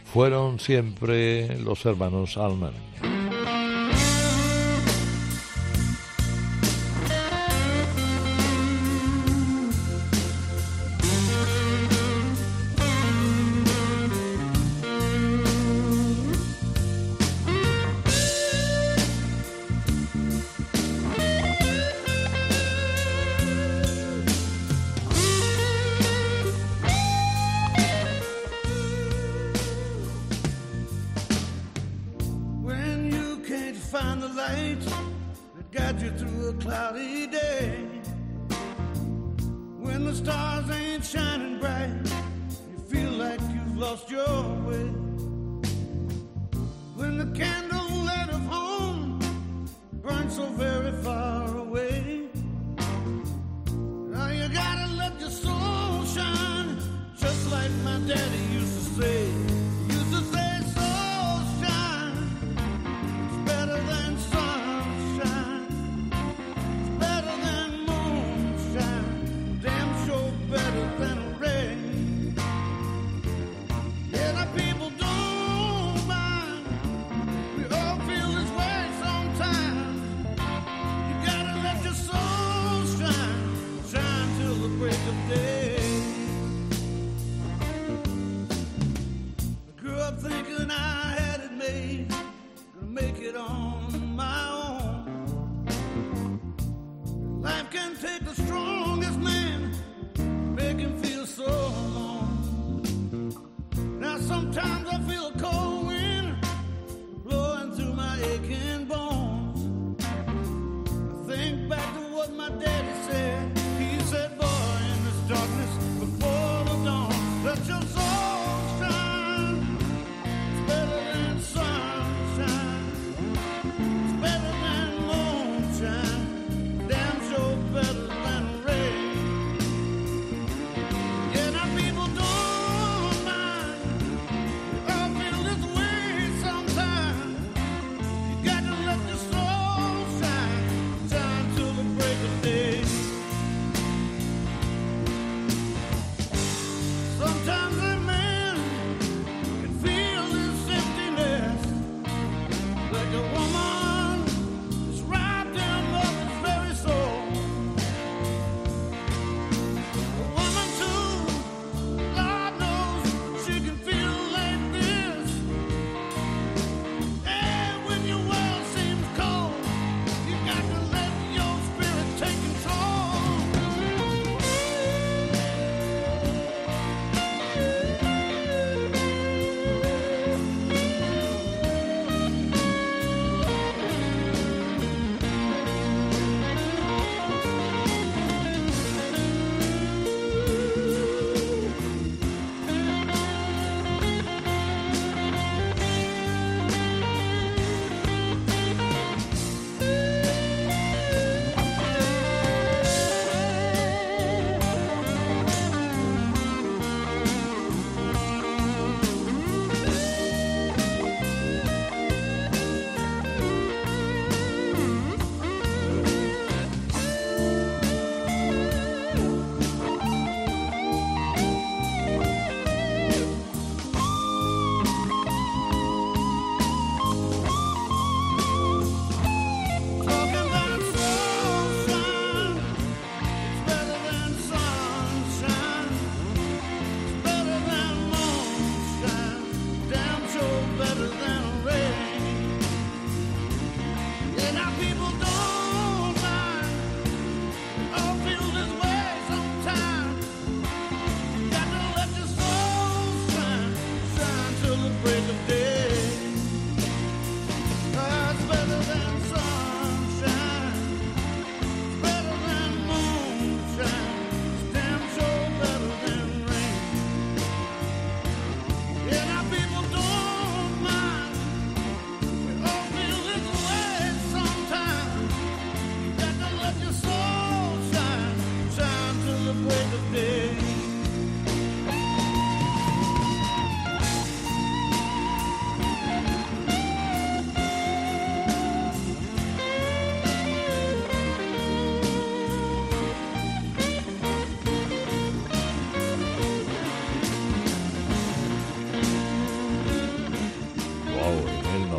fueron 0.06 0.60
siempre 0.60 1.60
los 1.60 1.86
hermanos 1.86 2.38
Allman. 2.38 2.74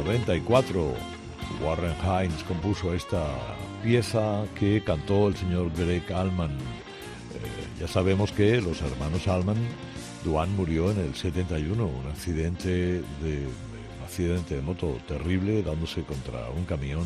94 0.06 0.94
Warren 1.64 1.96
Hines 2.00 2.44
compuso 2.44 2.94
esta 2.94 3.26
pieza 3.82 4.44
que 4.54 4.80
cantó 4.84 5.26
el 5.26 5.34
señor 5.34 5.72
Greg 5.76 6.12
Allman. 6.12 6.52
Eh, 6.52 7.80
ya 7.80 7.88
sabemos 7.88 8.30
que 8.30 8.60
los 8.60 8.80
hermanos 8.82 9.26
Allman, 9.26 9.56
Duane 10.22 10.52
murió 10.52 10.92
en 10.92 11.00
el 11.00 11.16
71, 11.16 11.84
un 11.84 12.06
accidente 12.08 12.68
de 12.70 13.46
un 13.48 14.04
accidente 14.04 14.54
de 14.54 14.62
moto 14.62 14.96
terrible, 15.08 15.64
dándose 15.64 16.02
contra 16.02 16.50
un 16.50 16.64
camión, 16.66 17.04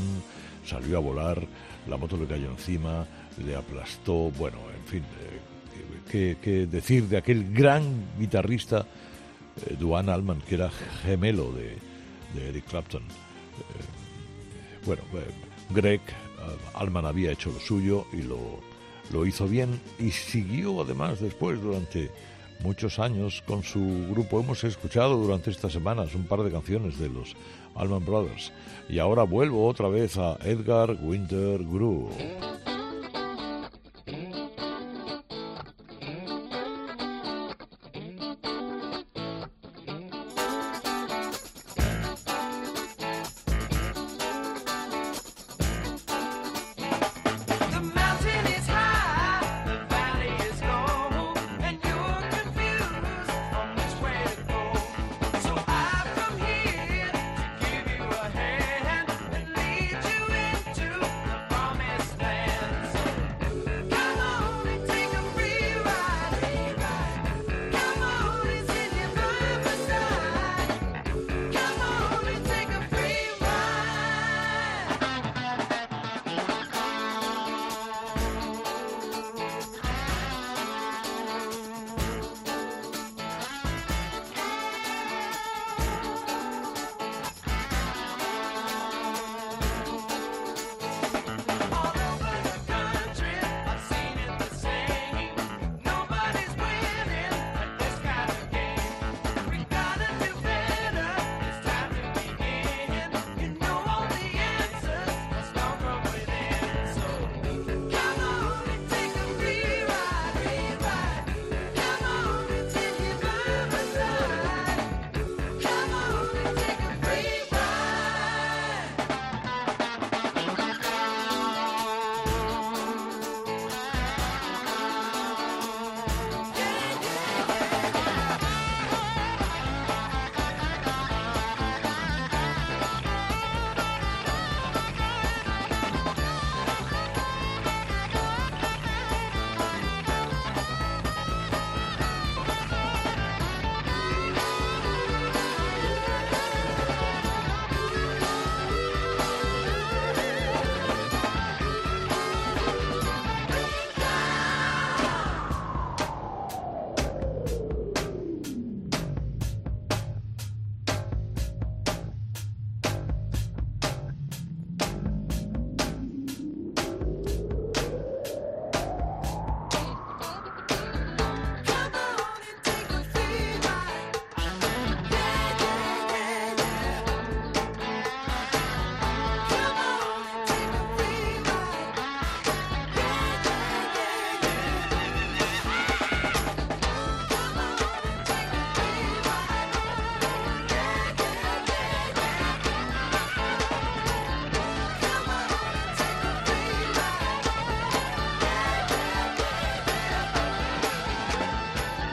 salió 0.66 0.98
a 0.98 1.00
volar, 1.00 1.42
la 1.88 1.96
moto 1.96 2.18
le 2.18 2.26
cayó 2.26 2.50
encima, 2.50 3.06
le 3.42 3.56
aplastó, 3.56 4.30
bueno, 4.32 4.58
en 4.78 4.86
fin, 4.86 5.00
eh, 5.00 6.00
qué 6.10 6.36
qué 6.42 6.66
decir 6.66 7.04
de 7.04 7.16
aquel 7.16 7.50
gran 7.50 7.82
guitarrista 8.18 8.84
eh, 9.64 9.76
Duane 9.80 10.12
Allman, 10.12 10.42
que 10.42 10.56
era 10.56 10.70
gemelo 11.02 11.50
de, 11.52 11.89
de 12.34 12.48
Eric 12.48 12.64
Clapton. 12.66 13.02
Eh, 13.02 14.84
bueno, 14.86 15.02
eh, 15.14 15.30
Greg 15.70 16.00
eh, 16.00 16.56
Allman 16.74 17.06
había 17.06 17.32
hecho 17.32 17.50
lo 17.50 17.60
suyo 17.60 18.06
y 18.12 18.22
lo, 18.22 18.38
lo 19.12 19.26
hizo 19.26 19.46
bien 19.46 19.80
y 19.98 20.10
siguió 20.10 20.82
además 20.82 21.20
después 21.20 21.60
durante 21.60 22.10
muchos 22.62 22.98
años 22.98 23.42
con 23.46 23.62
su 23.62 24.06
grupo. 24.10 24.40
Hemos 24.40 24.64
escuchado 24.64 25.16
durante 25.16 25.50
estas 25.50 25.72
semanas 25.72 26.14
un 26.14 26.24
par 26.24 26.42
de 26.42 26.50
canciones 26.50 26.98
de 26.98 27.08
los 27.08 27.34
Allman 27.74 28.04
Brothers 28.04 28.52
y 28.88 28.98
ahora 28.98 29.22
vuelvo 29.22 29.66
otra 29.66 29.88
vez 29.88 30.16
a 30.16 30.36
Edgar 30.44 30.96
Winter 31.00 31.58
Groove. 31.64 32.69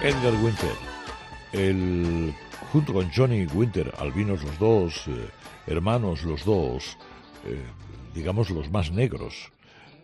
Edgar 0.07 0.35
Winter, 0.41 0.71
el, 1.51 2.33
junto 2.71 2.93
con 2.93 3.11
Johnny 3.11 3.45
Winter, 3.45 3.93
albinos 3.97 4.41
los 4.41 4.57
dos, 4.57 5.07
eh, 5.07 5.27
hermanos 5.67 6.23
los 6.23 6.45
dos, 6.45 6.97
eh, 7.45 7.61
digamos 8.15 8.49
los 8.49 8.71
más 8.71 8.89
negros 8.89 9.51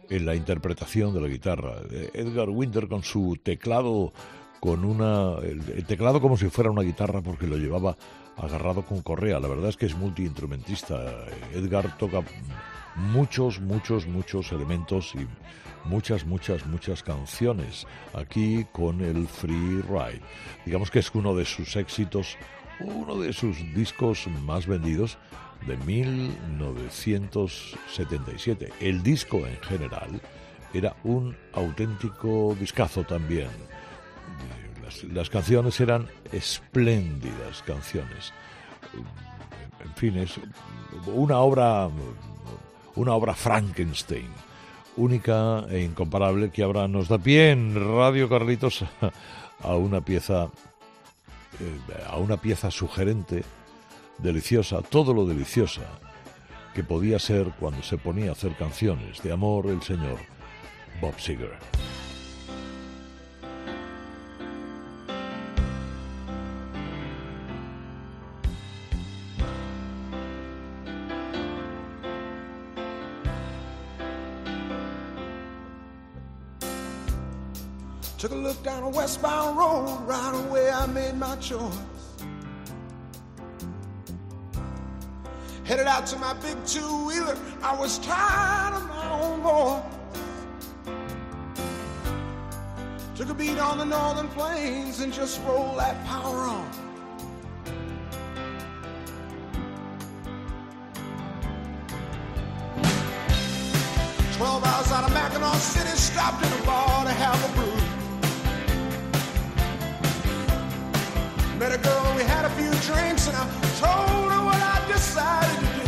en 0.09 0.25
la 0.25 0.35
interpretación 0.35 1.13
de 1.13 1.21
la 1.21 1.29
guitarra. 1.29 1.75
Eh, 1.89 2.09
Edgar 2.15 2.49
Winter 2.49 2.89
con 2.89 3.01
su 3.01 3.39
teclado, 3.41 4.11
con 4.59 4.83
una, 4.83 5.37
el, 5.37 5.61
el 5.73 5.85
teclado 5.85 6.19
como 6.19 6.35
si 6.35 6.49
fuera 6.49 6.69
una 6.69 6.81
guitarra 6.81 7.21
porque 7.21 7.47
lo 7.47 7.55
llevaba 7.55 7.95
agarrado 8.37 8.83
con 8.83 9.01
correa. 9.01 9.39
La 9.39 9.47
verdad 9.47 9.69
es 9.69 9.77
que 9.77 9.85
es 9.85 9.95
multiinstrumentista. 9.95 11.25
Edgar 11.53 11.97
toca 11.97 12.23
muchos, 12.95 13.59
muchos, 13.59 14.07
muchos 14.07 14.51
elementos 14.51 15.13
y 15.15 15.27
muchas, 15.85 16.25
muchas, 16.25 16.65
muchas 16.65 17.03
canciones 17.03 17.85
aquí 18.13 18.65
con 18.71 19.01
el 19.01 19.27
Free 19.27 19.81
Ride. 19.81 20.21
Digamos 20.65 20.89
que 20.91 20.99
es 20.99 21.11
uno 21.13 21.35
de 21.35 21.43
sus 21.45 21.75
éxitos, 21.75 22.37
uno 22.79 23.19
de 23.19 23.33
sus 23.33 23.57
discos 23.73 24.27
más 24.45 24.65
vendidos 24.67 25.17
de 25.67 25.75
1977. 25.77 28.71
El 28.79 29.03
disco 29.03 29.45
en 29.47 29.57
general 29.61 30.21
era 30.73 30.95
un 31.03 31.35
auténtico 31.53 32.55
discazo 32.59 33.03
también. 33.03 33.49
Las, 35.11 35.29
canciones 35.29 35.79
eran 35.79 36.07
espléndidas 36.31 37.61
canciones. 37.65 38.33
En 39.83 39.93
fin, 39.95 40.17
es 40.17 40.39
una 41.07 41.39
obra, 41.39 41.89
una 42.95 43.13
obra 43.13 43.33
Frankenstein 43.33 44.29
única 44.95 45.65
e 45.69 45.81
incomparable 45.81 46.51
que 46.51 46.63
ahora 46.63 46.87
nos 46.87 47.07
da 47.07 47.17
pie 47.17 47.51
en 47.51 47.73
Radio 47.75 48.29
Carlitos 48.29 48.85
a 49.63 49.75
una 49.75 50.01
pieza 50.01 50.51
eh, 51.59 52.03
a 52.07 52.17
una 52.17 52.37
pieza 52.37 52.71
sugerente, 52.71 53.43
deliciosa, 54.17 54.81
todo 54.81 55.13
lo 55.13 55.25
deliciosa 55.25 55.83
que 56.73 56.83
podía 56.83 57.19
ser 57.19 57.51
cuando 57.59 57.83
se 57.83 57.97
ponía 57.97 58.29
a 58.29 58.33
hacer 58.33 58.55
canciones 58.55 59.21
de 59.21 59.31
amor 59.31 59.67
el 59.67 59.81
señor 59.83 60.17
Bob 60.99 61.19
Seger. 61.19 61.51
Westbound 78.93 79.57
road, 79.57 79.99
right 80.05 80.33
away 80.45 80.69
I 80.69 80.85
made 80.85 81.15
my 81.15 81.35
choice. 81.37 81.77
Headed 85.63 85.87
out 85.87 86.05
to 86.07 86.17
my 86.19 86.33
big 86.33 86.63
two 86.65 87.05
wheeler, 87.07 87.37
I 87.61 87.75
was 87.75 87.97
tired 87.99 88.75
of 88.75 88.87
my 88.87 89.09
own 89.21 89.41
voice. 89.41 89.83
Took 93.15 93.29
a 93.29 93.33
beat 93.33 93.59
on 93.59 93.77
the 93.77 93.85
northern 93.85 94.27
plains 94.29 94.99
and 94.99 95.13
just 95.13 95.41
rolled 95.43 95.79
that 95.79 96.03
power 96.05 96.37
on. 96.37 96.69
Twelve 104.33 104.65
hours 104.65 104.91
out 104.91 105.03
of 105.05 105.13
Mackinac 105.13 105.55
City, 105.55 105.95
stopped 105.95 106.43
in 106.45 106.51
a 106.51 106.65
bar 106.65 107.05
to 107.05 107.11
have 107.11 107.49
a 107.49 107.53
brew. 107.55 107.82
Drinks 112.85 113.27
and 113.27 113.37
I 113.37 113.45
told 113.79 114.31
her 114.31 114.43
what 114.43 114.59
I 114.59 114.83
decided 114.91 115.59
to 115.59 115.65
do. 115.79 115.87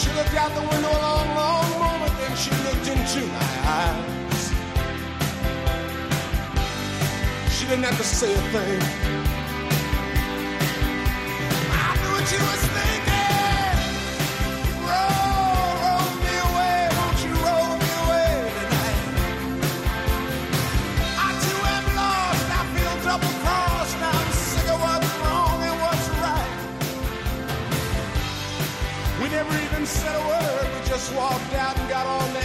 She 0.00 0.08
looked 0.16 0.34
out 0.34 0.50
the 0.54 0.62
window 0.72 0.88
a 0.88 1.00
long, 1.06 1.28
long 1.36 1.70
moment, 1.78 2.12
then 2.20 2.34
she 2.36 2.50
looked 2.64 2.88
into 2.88 3.20
my 3.36 3.52
eyes. 3.80 4.42
She 7.54 7.66
didn't 7.66 7.84
have 7.84 7.98
to 7.98 8.04
say 8.04 8.32
a 8.32 8.42
thing. 8.54 8.80
I 11.70 11.96
knew 12.00 12.12
what 12.14 12.26
she 12.28 12.38
was 12.38 12.65
just 31.06 31.16
walked 31.16 31.54
out 31.54 31.78
and 31.78 31.88
got 31.88 32.06
on 32.06 32.35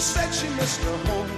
said 0.00 0.32
she 0.32 0.48
missed 0.56 0.82
her 0.82 0.96
home. 1.08 1.30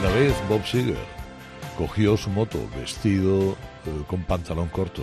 Una 0.00 0.12
vez 0.12 0.34
Bob 0.48 0.64
Seger 0.66 0.96
cogió 1.78 2.16
su 2.16 2.30
moto 2.30 2.58
vestido 2.76 3.52
eh, 3.52 4.02
con 4.08 4.24
pantalón 4.24 4.68
corto 4.68 5.02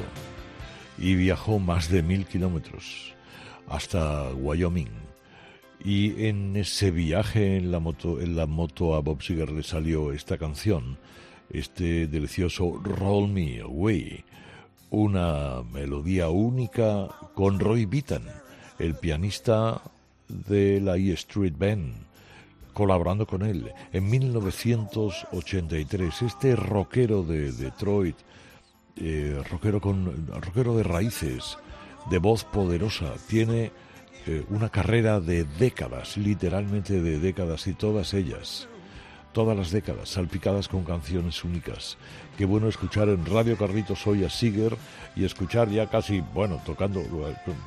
y 0.97 1.16
viajó 1.16 1.59
más 1.59 1.89
de 1.89 2.03
mil 2.03 2.26
kilómetros 2.26 3.14
hasta 3.70 4.30
Wyoming. 4.34 5.11
Y 5.84 6.27
en 6.27 6.55
ese 6.55 6.91
viaje 6.91 7.57
en 7.57 7.71
la 7.71 7.79
moto, 7.79 8.21
en 8.21 8.36
la 8.36 8.45
moto 8.45 8.95
a 8.95 9.01
Bob 9.01 9.23
Seger 9.23 9.51
le 9.51 9.63
salió 9.63 10.11
esta 10.11 10.38
canción, 10.38 10.97
este 11.49 12.07
delicioso 12.07 12.79
Roll 12.84 13.29
Me 13.29 13.61
Away, 13.61 14.23
una 14.91 15.63
melodía 15.71 16.29
única 16.29 17.07
con 17.34 17.59
Roy 17.59 17.86
Beaton, 17.86 18.23
el 18.77 18.95
pianista 18.95 19.82
de 20.27 20.82
la 20.82 20.97
E 20.97 21.13
Street 21.13 21.53
Band 21.57 22.11
colaborando 22.73 23.25
con 23.25 23.43
él 23.43 23.71
en 23.91 24.09
1983. 24.09 26.21
Este 26.21 26.55
rockero 26.55 27.23
de 27.23 27.51
Detroit, 27.51 28.15
eh, 28.97 29.41
rockero, 29.49 29.82
con, 29.82 30.27
rockero 30.27 30.77
de 30.77 30.84
raíces, 30.84 31.57
de 32.09 32.17
voz 32.17 32.45
poderosa, 32.45 33.13
tiene 33.27 33.71
eh, 34.28 34.45
una 34.49 34.69
carrera 34.69 35.19
de 35.19 35.43
décadas, 35.43 36.17
literalmente 36.17 37.01
de 37.01 37.19
décadas, 37.19 37.67
y 37.67 37.74
todas 37.74 38.13
ellas, 38.13 38.67
todas 39.34 39.57
las 39.57 39.72
décadas, 39.72 40.09
salpicadas 40.09 40.67
con 40.67 40.84
canciones 40.84 41.43
únicas. 41.43 41.97
Qué 42.38 42.45
bueno 42.45 42.67
escuchar 42.67 43.09
en 43.09 43.26
Radio 43.26 43.57
Carlitos 43.57 44.05
hoy 44.05 44.24
a 44.24 44.30
Seeger 44.30 44.78
y 45.15 45.26
escuchar 45.26 45.69
ya 45.69 45.88
casi, 45.88 46.22
bueno, 46.22 46.61
tocando, 46.65 47.01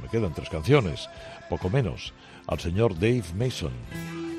me 0.03 0.09
quedan 0.09 0.35
tres 0.35 0.49
canciones, 0.49 1.09
poco 1.49 1.71
menos, 1.71 2.13
al 2.47 2.61
señor 2.61 2.95
Dave 2.95 3.25
Mason. 3.37 4.34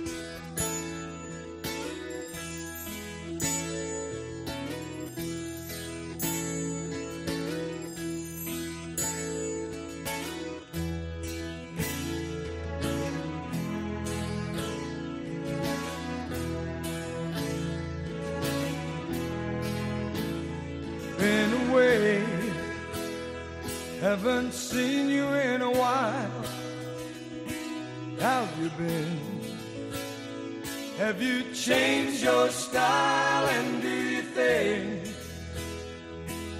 Have 31.06 31.22
you 31.22 31.43
changed 31.53 32.24
your 32.24 32.49
style? 32.49 33.47
And 33.47 33.80
do 33.80 33.88
you 33.88 34.24
think 34.24 35.03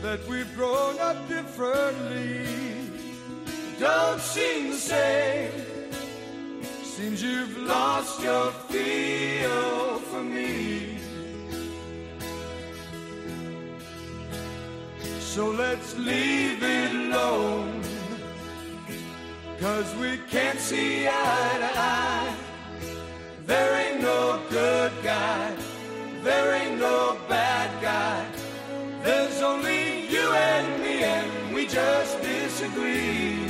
that 0.04 0.20
we've 0.28 0.56
grown 0.56 1.00
up 1.00 1.18
differently? 1.28 2.46
Don't 3.80 4.22
seem 4.22 4.70
the 4.70 4.78
same. 4.78 5.52
Seems 6.84 7.24
you've 7.24 7.58
lost 7.58 8.22
your 8.22 8.52
feel 8.70 9.98
for 10.12 10.22
me. 10.22 11.00
So 15.22 15.50
let's 15.50 15.98
leave 15.98 16.62
it 16.62 16.92
alone. 16.92 17.82
Cause 19.60 19.96
we 19.96 20.20
can't 20.30 20.60
see 20.60 21.08
eye 21.08 21.58
to 21.64 21.80
eye. 21.80 22.36
There 23.48 23.85
ain't 23.96 24.04
no 24.04 24.42
good 24.50 24.92
guy. 25.04 25.56
There 26.24 26.54
ain't 26.54 26.80
no 26.80 27.18
bad 27.30 27.70
guy. 27.82 28.26
There's 29.04 29.42
only 29.42 30.08
you 30.08 30.32
and 30.32 30.82
me, 30.82 31.04
and 31.04 31.54
we 31.54 31.68
just 31.68 32.22
disagree. 32.22 33.45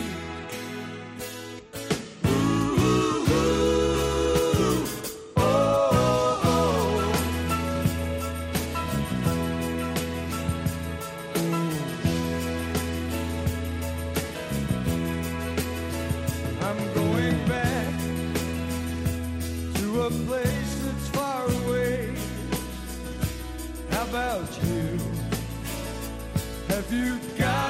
You 26.95 27.19
got 27.37 27.64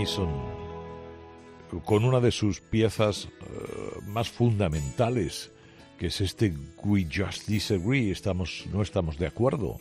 Mason, 0.00 0.30
con 1.84 2.06
una 2.06 2.20
de 2.20 2.30
sus 2.30 2.62
piezas 2.62 3.26
eh, 3.26 4.00
más 4.06 4.30
fundamentales, 4.30 5.52
que 5.98 6.06
es 6.06 6.22
este 6.22 6.54
We 6.82 7.06
Just 7.14 7.46
Disagree, 7.46 8.10
estamos, 8.10 8.64
no 8.72 8.80
estamos 8.80 9.18
de 9.18 9.26
acuerdo, 9.26 9.78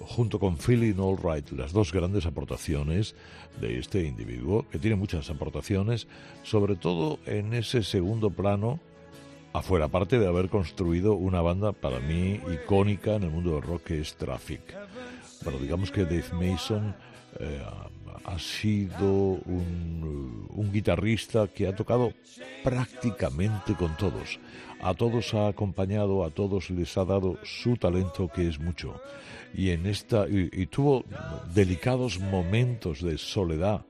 junto 0.00 0.40
con 0.40 0.56
Feeling 0.56 0.98
All 0.98 1.18
Right, 1.22 1.48
las 1.52 1.72
dos 1.72 1.92
grandes 1.92 2.26
aportaciones 2.26 3.14
de 3.60 3.78
este 3.78 4.02
individuo, 4.02 4.66
que 4.72 4.80
tiene 4.80 4.96
muchas 4.96 5.30
aportaciones, 5.30 6.08
sobre 6.42 6.74
todo 6.74 7.20
en 7.24 7.54
ese 7.54 7.84
segundo 7.84 8.30
plano, 8.30 8.80
afuera, 9.52 9.84
aparte 9.84 10.18
de 10.18 10.26
haber 10.26 10.48
construido 10.48 11.14
una 11.14 11.42
banda 11.42 11.70
para 11.70 12.00
mí 12.00 12.40
icónica 12.52 13.14
en 13.14 13.22
el 13.22 13.30
mundo 13.30 13.52
del 13.52 13.62
rock 13.62 13.84
que 13.84 14.00
es 14.00 14.16
Traffic. 14.16 14.62
Bueno, 15.44 15.60
digamos 15.60 15.92
que 15.92 16.02
Dave 16.02 16.32
Mason 16.32 16.96
eh, 17.38 17.62
ha 18.24 18.38
sido 18.38 19.06
un, 19.06 20.70
guitarrista 20.72 21.48
que 21.48 21.66
ha 21.66 21.74
tocado 21.74 22.12
prácticamente 22.62 23.74
con 23.74 23.96
todos. 23.96 24.38
A 24.80 24.94
todos 24.94 25.34
ha 25.34 25.48
acompañado, 25.48 26.24
a 26.24 26.30
todos 26.30 26.70
les 26.70 26.96
ha 26.98 27.04
dado 27.04 27.38
su 27.42 27.76
talento, 27.76 28.28
que 28.28 28.46
es 28.46 28.60
mucho. 28.60 29.00
Y 29.54 29.70
en 29.70 29.86
esta 29.86 30.26
y, 30.28 30.66
tuvo 30.66 31.04
delicados 31.54 32.20
momentos 32.20 33.02
de 33.02 33.16
soledad 33.18 33.84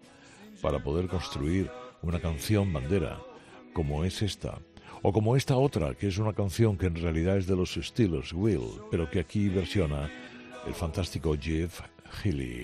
para 0.63 0.83
poder 0.83 1.09
construir 1.09 1.71
una 2.03 2.21
canción 2.21 2.73
bandera, 2.73 3.21
como 3.73 4.05
es 4.05 4.23
esta. 4.23 4.59
O 5.03 5.13
como 5.13 5.37
esta 5.37 5.57
otra, 5.57 5.95
que 5.95 6.09
es 6.09 6.19
una 6.19 6.33
canción 6.33 6.77
que 6.77 6.87
en 6.87 6.97
realidad 6.97 7.37
es 7.37 7.47
de 7.47 7.57
los 7.57 7.75
Steelers, 7.75 8.33
Will, 8.33 8.81
pero 8.91 9.11
que 9.11 9.21
aquí 9.21 9.49
versiona 9.49 10.11
el 10.67 10.75
fantástico 10.75 11.37
Jeff 11.41 11.81
Healy. 12.23 12.63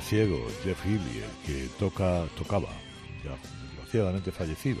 Ciego 0.00 0.46
Jeff 0.64 0.84
Healy, 0.84 1.22
que 1.46 1.68
toca, 1.78 2.24
tocaba, 2.36 2.68
ya 3.24 3.36
desgraciadamente 3.68 4.32
fallecido, 4.32 4.80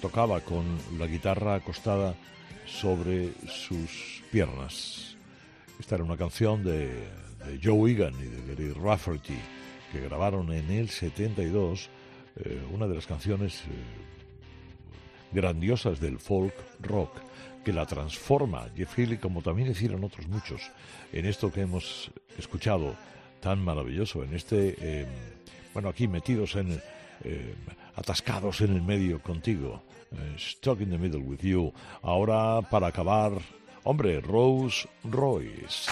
tocaba 0.00 0.40
con 0.40 0.64
la 0.98 1.06
guitarra 1.06 1.56
acostada 1.56 2.14
sobre 2.66 3.32
sus 3.48 4.22
piernas. 4.30 5.16
Esta 5.78 5.94
era 5.94 6.04
una 6.04 6.16
canción 6.16 6.64
de, 6.64 6.88
de 7.46 7.60
Joe 7.62 7.90
Egan 7.90 8.14
y 8.14 8.26
de 8.26 8.54
Gary 8.54 8.72
Rafferty 8.72 9.38
que 9.92 10.00
grabaron 10.00 10.52
en 10.52 10.70
el 10.70 10.90
72 10.90 11.88
eh, 12.36 12.62
una 12.72 12.86
de 12.86 12.94
las 12.94 13.06
canciones 13.06 13.62
eh, 13.62 13.66
grandiosas 15.32 16.00
del 16.00 16.18
folk 16.18 16.54
rock 16.80 17.12
que 17.64 17.72
la 17.72 17.86
transforma 17.86 18.68
Jeff 18.76 18.96
Healy, 18.98 19.18
como 19.18 19.42
también 19.42 19.70
hicieron 19.70 20.04
otros 20.04 20.26
muchos, 20.28 20.70
en 21.12 21.26
esto 21.26 21.52
que 21.52 21.62
hemos 21.62 22.10
escuchado 22.38 22.96
tan 23.40 23.62
maravilloso, 23.62 24.22
en 24.22 24.34
este, 24.34 24.76
eh, 24.80 25.06
bueno, 25.72 25.88
aquí 25.88 26.08
metidos 26.08 26.56
en, 26.56 26.80
eh, 27.24 27.54
atascados 27.94 28.60
en 28.60 28.74
el 28.74 28.82
medio 28.82 29.20
contigo, 29.22 29.82
eh, 30.12 30.36
stuck 30.38 30.80
in 30.80 30.90
the 30.90 30.98
middle 30.98 31.20
with 31.20 31.40
you. 31.40 31.72
Ahora, 32.02 32.62
para 32.62 32.88
acabar, 32.88 33.32
hombre, 33.84 34.20
Rose 34.20 34.88
Royce. 35.04 35.90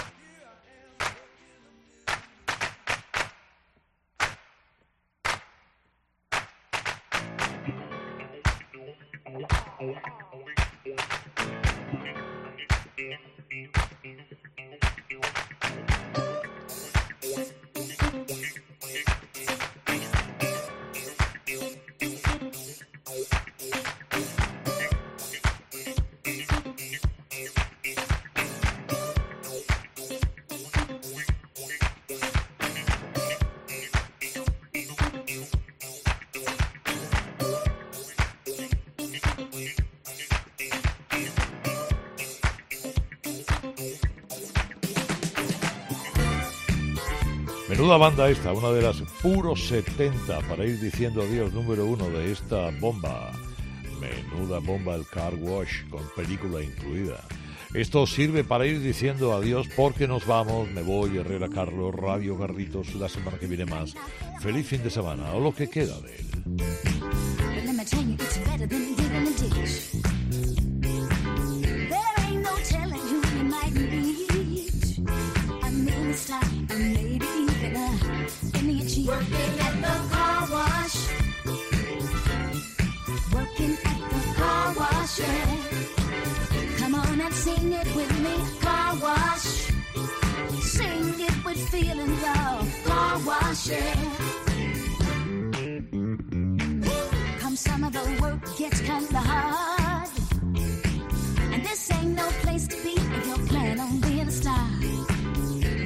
Banda 47.97 48.29
esta, 48.29 48.53
una 48.53 48.71
de 48.73 48.83
las 48.83 48.97
puros 49.23 49.69
70 49.69 50.41
para 50.49 50.65
ir 50.65 50.79
diciendo 50.79 51.23
adiós 51.23 51.53
número 51.53 51.87
uno 51.87 52.09
de 52.11 52.31
esta 52.31 52.71
bomba. 52.79 53.33
Menuda 54.01 54.59
bomba 54.59 54.95
el 54.95 55.07
car 55.07 55.35
wash 55.37 55.89
con 55.89 56.03
película 56.15 56.63
incluida. 56.63 57.25
Esto 57.73 58.07
sirve 58.07 58.45
para 58.45 58.67
ir 58.67 58.81
diciendo 58.81 59.35
adiós 59.35 59.67
porque 59.75 60.07
nos 60.07 60.27
vamos. 60.27 60.71
Me 60.71 60.83
voy, 60.83 61.17
Herrera 61.17 61.49
Carlos, 61.49 61.95
Radio 61.95 62.37
Garritos, 62.37 62.95
la 62.95 63.09
semana 63.09 63.39
que 63.39 63.47
viene 63.47 63.65
más. 63.65 63.95
Feliz 64.41 64.67
fin 64.67 64.83
de 64.83 64.91
semana 64.91 65.33
o 65.33 65.41
lo 65.41 65.55
que 65.55 65.69
queda 65.69 65.99
de 66.01 66.17
él. 66.17 66.26
Come 86.79 86.95
on 86.95 87.21
and 87.21 87.35
sing 87.35 87.73
it 87.73 87.97
with 87.97 88.21
me, 88.21 88.37
car 88.61 88.95
wash. 89.03 89.73
Sing 90.61 91.21
it 91.21 91.45
with 91.45 91.69
feeling, 91.71 92.15
y'all. 92.21 92.67
Car 92.85 93.19
wash, 93.25 93.69
yeah. 93.69 93.95
Come 97.41 97.57
some 97.57 97.85
of 97.85 97.93
the 97.95 98.19
work 98.21 98.41
gets 98.59 98.81
kinda 98.83 99.19
hard. 99.19 100.09
And 101.53 101.65
this 101.65 101.91
ain't 101.93 102.15
no 102.15 102.29
place 102.43 102.67
to 102.69 102.77
be 102.83 102.93
if 102.93 103.27
you're 103.27 103.47
planning 103.47 103.81
on 103.81 104.01
being 104.01 104.29
a 104.29 104.31
star. 104.31 104.69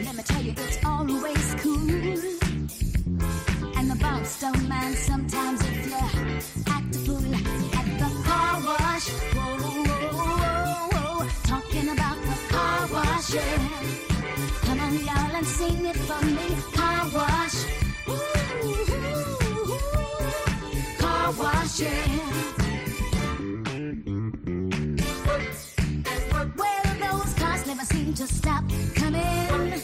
Let 0.06 0.14
me 0.16 0.22
tell 0.24 0.42
you, 0.42 0.54
it's 0.56 0.84
always 0.84 1.54
cool. 1.62 1.88
And 3.76 3.90
the 3.90 3.96
boss 4.00 4.40
don't 4.40 4.68
mind 4.68 4.96
sometimes 4.96 5.59
Come 13.30 14.80
on, 14.80 14.98
y'all, 15.04 15.36
and 15.36 15.46
sing 15.46 15.86
it 15.86 15.94
for 15.94 16.20
me. 16.26 16.48
Car 16.74 17.06
wash. 17.14 17.64
Ooh, 18.08 18.18
car 20.98 21.32
wash, 21.38 21.78
yeah. 21.78 22.06
Those 26.98 27.34
cars 27.34 27.66
never 27.68 27.84
seem 27.84 28.14
to 28.14 28.26
stop 28.26 28.64
coming. 28.96 29.80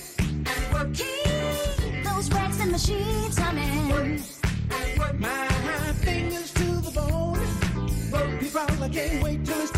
Keep 0.93 2.03
those 2.03 2.29
machines 2.73 3.39
humming. 3.39 4.23
My 5.21 5.93
fingers 6.03 6.53
to 6.53 6.65
the 6.81 6.91
bone. 6.91 7.39
People, 8.41 8.89
can't 8.89 9.23
wait 9.23 9.45
till 9.45 9.61
it's 9.61 9.76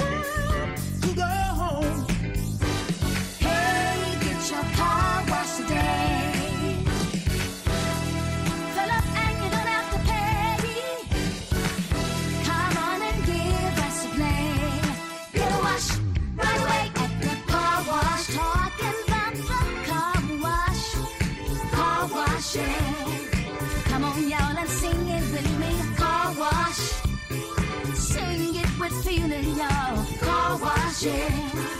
y'all. 30.49 30.59
Car 30.59 31.78